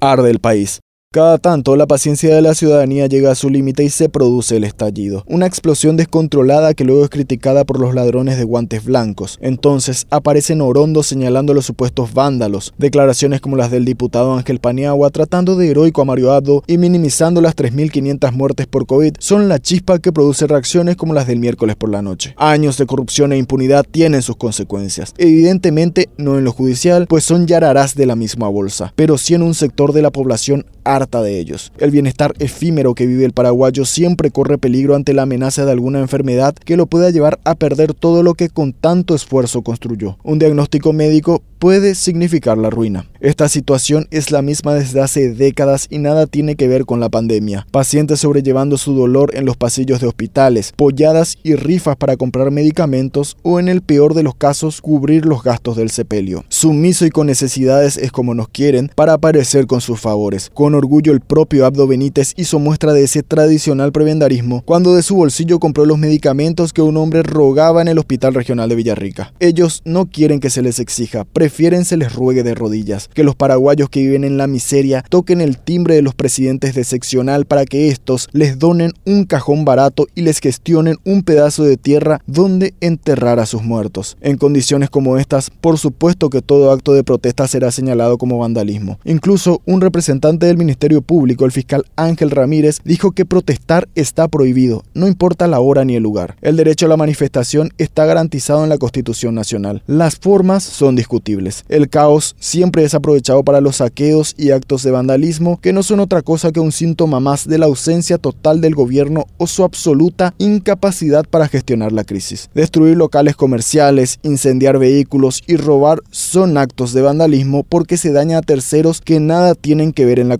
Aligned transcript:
Arde 0.00 0.30
el 0.30 0.38
país. 0.38 0.80
Cada 1.10 1.38
tanto, 1.38 1.74
la 1.74 1.86
paciencia 1.86 2.34
de 2.34 2.42
la 2.42 2.54
ciudadanía 2.54 3.06
llega 3.06 3.30
a 3.30 3.34
su 3.34 3.48
límite 3.48 3.82
y 3.82 3.88
se 3.88 4.10
produce 4.10 4.58
el 4.58 4.64
estallido. 4.64 5.24
Una 5.26 5.46
explosión 5.46 5.96
descontrolada 5.96 6.74
que 6.74 6.84
luego 6.84 7.02
es 7.02 7.08
criticada 7.08 7.64
por 7.64 7.80
los 7.80 7.94
ladrones 7.94 8.36
de 8.36 8.44
guantes 8.44 8.84
blancos. 8.84 9.38
Entonces 9.40 10.06
aparecen 10.10 10.60
Orondo 10.60 11.02
señalando 11.02 11.54
los 11.54 11.64
supuestos 11.64 12.12
vándalos. 12.12 12.74
Declaraciones 12.76 13.40
como 13.40 13.56
las 13.56 13.70
del 13.70 13.86
diputado 13.86 14.34
Ángel 14.34 14.58
Paniagua 14.58 15.08
tratando 15.08 15.56
de 15.56 15.70
heroico 15.70 16.02
a 16.02 16.04
Mario 16.04 16.30
Abdo 16.30 16.62
y 16.66 16.76
minimizando 16.76 17.40
las 17.40 17.56
3.500 17.56 18.30
muertes 18.32 18.66
por 18.66 18.84
COVID 18.84 19.14
son 19.18 19.48
la 19.48 19.60
chispa 19.60 20.00
que 20.00 20.12
produce 20.12 20.46
reacciones 20.46 20.96
como 20.96 21.14
las 21.14 21.26
del 21.26 21.38
miércoles 21.38 21.76
por 21.76 21.88
la 21.88 22.02
noche. 22.02 22.34
Años 22.36 22.76
de 22.76 22.84
corrupción 22.84 23.32
e 23.32 23.38
impunidad 23.38 23.86
tienen 23.90 24.20
sus 24.20 24.36
consecuencias. 24.36 25.14
Evidentemente 25.16 26.10
no 26.18 26.36
en 26.36 26.44
lo 26.44 26.52
judicial, 26.52 27.06
pues 27.06 27.24
son 27.24 27.46
yararás 27.46 27.94
de 27.94 28.04
la 28.04 28.14
misma 28.14 28.48
bolsa, 28.48 28.92
pero 28.94 29.16
sí 29.16 29.32
en 29.32 29.40
un 29.40 29.54
sector 29.54 29.94
de 29.94 30.02
la 30.02 30.10
población 30.10 30.66
de 31.06 31.38
ellos. 31.38 31.72
El 31.78 31.90
bienestar 31.90 32.34
efímero 32.38 32.94
que 32.94 33.06
vive 33.06 33.24
el 33.24 33.32
paraguayo 33.32 33.84
siempre 33.84 34.30
corre 34.30 34.58
peligro 34.58 34.96
ante 34.96 35.14
la 35.14 35.22
amenaza 35.22 35.64
de 35.64 35.72
alguna 35.72 36.00
enfermedad 36.00 36.54
que 36.54 36.76
lo 36.76 36.86
pueda 36.86 37.10
llevar 37.10 37.38
a 37.44 37.54
perder 37.54 37.94
todo 37.94 38.22
lo 38.22 38.34
que 38.34 38.48
con 38.48 38.72
tanto 38.72 39.14
esfuerzo 39.14 39.62
construyó. 39.62 40.18
Un 40.24 40.38
diagnóstico 40.38 40.92
médico 40.92 41.42
puede 41.58 41.94
significar 41.94 42.56
la 42.56 42.70
ruina. 42.70 43.06
Esta 43.20 43.48
situación 43.48 44.06
es 44.10 44.30
la 44.30 44.42
misma 44.42 44.74
desde 44.74 45.00
hace 45.00 45.32
décadas 45.32 45.86
y 45.90 45.98
nada 45.98 46.26
tiene 46.26 46.54
que 46.54 46.68
ver 46.68 46.84
con 46.84 47.00
la 47.00 47.08
pandemia. 47.08 47.66
Pacientes 47.70 48.20
sobrellevando 48.20 48.78
su 48.78 48.94
dolor 48.94 49.34
en 49.34 49.44
los 49.44 49.56
pasillos 49.56 50.00
de 50.00 50.06
hospitales, 50.06 50.72
polladas 50.76 51.36
y 51.42 51.54
rifas 51.54 51.96
para 51.96 52.16
comprar 52.16 52.50
medicamentos 52.50 53.36
o 53.42 53.58
en 53.58 53.68
el 53.68 53.82
peor 53.82 54.14
de 54.14 54.22
los 54.22 54.36
casos 54.36 54.80
cubrir 54.80 55.26
los 55.26 55.42
gastos 55.42 55.76
del 55.76 55.90
sepelio. 55.90 56.44
Sumiso 56.48 57.06
y 57.06 57.10
con 57.10 57.26
necesidades 57.26 57.96
es 57.96 58.12
como 58.12 58.34
nos 58.34 58.48
quieren 58.48 58.90
para 58.94 59.14
aparecer 59.14 59.66
con 59.66 59.80
sus 59.80 60.00
favores. 60.00 60.50
Con 60.54 60.74
orgullo 60.74 60.87
el 60.88 61.20
propio 61.20 61.66
Abdo 61.66 61.86
Benítez 61.86 62.32
hizo 62.36 62.58
muestra 62.58 62.92
de 62.92 63.04
ese 63.04 63.22
tradicional 63.22 63.92
prebendarismo 63.92 64.62
cuando 64.64 64.94
de 64.94 65.02
su 65.02 65.16
bolsillo 65.16 65.60
compró 65.60 65.84
los 65.84 65.98
medicamentos 65.98 66.72
que 66.72 66.82
un 66.82 66.96
hombre 66.96 67.22
rogaba 67.22 67.82
en 67.82 67.88
el 67.88 67.98
Hospital 67.98 68.34
Regional 68.34 68.68
de 68.68 68.74
Villarrica. 68.74 69.32
Ellos 69.38 69.82
no 69.84 70.06
quieren 70.06 70.40
que 70.40 70.50
se 70.50 70.62
les 70.62 70.80
exija, 70.80 71.24
prefieren 71.24 71.84
se 71.84 71.98
les 71.98 72.14
ruegue 72.14 72.42
de 72.42 72.54
rodillas, 72.54 73.08
que 73.12 73.22
los 73.22 73.36
paraguayos 73.36 73.90
que 73.90 74.00
viven 74.00 74.24
en 74.24 74.38
la 74.38 74.46
miseria 74.46 75.04
toquen 75.08 75.40
el 75.40 75.58
timbre 75.58 75.94
de 75.94 76.02
los 76.02 76.14
presidentes 76.14 76.74
de 76.74 76.84
seccional 76.84 77.44
para 77.44 77.64
que 77.64 77.88
estos 77.88 78.28
les 78.32 78.58
donen 78.58 78.92
un 79.04 79.24
cajón 79.24 79.64
barato 79.64 80.06
y 80.14 80.22
les 80.22 80.40
gestionen 80.40 80.96
un 81.04 81.22
pedazo 81.22 81.64
de 81.64 81.76
tierra 81.76 82.22
donde 82.26 82.74
enterrar 82.80 83.38
a 83.38 83.46
sus 83.46 83.62
muertos. 83.62 84.16
En 84.20 84.38
condiciones 84.38 84.90
como 84.90 85.18
estas, 85.18 85.50
por 85.50 85.78
supuesto 85.78 86.30
que 86.30 86.42
todo 86.42 86.72
acto 86.72 86.94
de 86.94 87.04
protesta 87.04 87.46
será 87.46 87.70
señalado 87.70 88.18
como 88.18 88.38
vandalismo. 88.38 88.98
Incluso 89.04 89.60
un 89.66 89.80
representante 89.80 90.46
del 90.46 90.56
Ministerio 90.56 90.77
Público, 91.02 91.44
el 91.44 91.52
fiscal 91.52 91.84
Ángel 91.96 92.30
Ramírez, 92.30 92.78
dijo 92.84 93.12
que 93.12 93.24
protestar 93.24 93.88
está 93.94 94.28
prohibido, 94.28 94.84
no 94.94 95.06
importa 95.06 95.46
la 95.46 95.60
hora 95.60 95.84
ni 95.84 95.96
el 95.96 96.02
lugar. 96.02 96.36
El 96.40 96.56
derecho 96.56 96.86
a 96.86 96.88
la 96.88 96.96
manifestación 96.96 97.70
está 97.78 98.06
garantizado 98.06 98.62
en 98.62 98.70
la 98.70 98.78
Constitución 98.78 99.34
Nacional. 99.34 99.82
Las 99.86 100.16
formas 100.16 100.62
son 100.62 100.96
discutibles. 100.96 101.64
El 101.68 101.88
caos 101.88 102.36
siempre 102.38 102.84
es 102.84 102.94
aprovechado 102.94 103.42
para 103.42 103.60
los 103.60 103.76
saqueos 103.76 104.34
y 104.36 104.50
actos 104.50 104.82
de 104.82 104.90
vandalismo 104.90 105.60
que 105.60 105.72
no 105.72 105.82
son 105.82 106.00
otra 106.00 106.22
cosa 106.22 106.52
que 106.52 106.60
un 106.60 106.72
síntoma 106.72 107.20
más 107.20 107.46
de 107.46 107.58
la 107.58 107.66
ausencia 107.66 108.18
total 108.18 108.60
del 108.60 108.74
gobierno 108.74 109.26
o 109.36 109.46
su 109.46 109.64
absoluta 109.64 110.34
incapacidad 110.38 111.24
para 111.28 111.48
gestionar 111.48 111.92
la 111.92 112.04
crisis. 112.04 112.50
Destruir 112.54 112.96
locales 112.96 113.36
comerciales, 113.36 114.18
incendiar 114.22 114.78
vehículos 114.78 115.42
y 115.46 115.56
robar 115.56 116.00
son 116.10 116.56
actos 116.56 116.92
de 116.92 117.02
vandalismo 117.02 117.64
porque 117.64 117.96
se 117.96 118.12
daña 118.12 118.38
a 118.38 118.42
terceros 118.42 119.00
que 119.00 119.20
nada 119.20 119.54
tienen 119.54 119.92
que 119.92 120.04
ver 120.04 120.18
en 120.18 120.28
la 120.28 120.38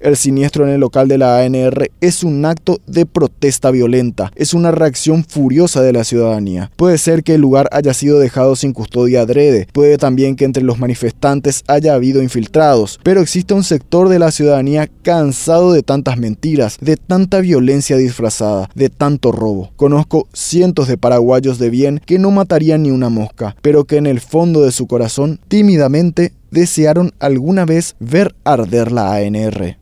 El 0.00 0.16
siniestro 0.16 0.66
en 0.66 0.72
el 0.72 0.80
local 0.80 1.08
de 1.08 1.18
la 1.18 1.38
ANR 1.38 1.90
es 2.00 2.24
un 2.24 2.44
acto 2.44 2.80
de 2.86 3.06
protesta 3.06 3.70
violenta, 3.70 4.32
es 4.34 4.54
una 4.54 4.70
reacción 4.70 5.24
furiosa 5.24 5.82
de 5.82 5.92
la 5.92 6.04
ciudadanía. 6.04 6.70
Puede 6.76 6.98
ser 6.98 7.22
que 7.22 7.34
el 7.34 7.40
lugar 7.40 7.68
haya 7.72 7.94
sido 7.94 8.18
dejado 8.18 8.56
sin 8.56 8.72
custodia 8.72 9.22
adrede, 9.22 9.68
puede 9.72 9.98
también 9.98 10.36
que 10.36 10.44
entre 10.44 10.62
los 10.62 10.78
manifestantes 10.78 11.62
haya 11.68 11.94
habido 11.94 12.22
infiltrados, 12.22 12.98
pero 13.02 13.20
existe 13.20 13.54
un 13.54 13.64
sector 13.64 14.08
de 14.08 14.18
la 14.18 14.30
ciudadanía 14.30 14.88
cansado 15.02 15.72
de 15.72 15.82
tantas 15.82 16.18
mentiras, 16.18 16.78
de 16.80 16.96
tanta 16.96 17.40
violencia 17.40 17.96
disfrazada, 17.96 18.68
de 18.74 18.88
tanto 18.88 19.32
robo. 19.32 19.70
Conozco 19.76 20.26
cientos 20.32 20.88
de 20.88 20.98
paraguayos 20.98 21.58
de 21.58 21.70
bien 21.70 22.00
que 22.04 22.18
no 22.18 22.30
matarían 22.30 22.82
ni 22.82 22.90
una 22.90 23.08
mosca, 23.08 23.56
pero 23.62 23.84
que 23.84 23.96
en 23.96 24.06
el 24.06 24.20
fondo 24.20 24.62
de 24.62 24.72
su 24.72 24.86
corazón 24.86 25.40
tímidamente 25.48 26.32
desearon 26.50 27.12
alguna 27.18 27.64
vez 27.64 27.96
ver 28.00 28.34
arder 28.44 28.92
la 28.92 29.14
ANR. 29.14 29.78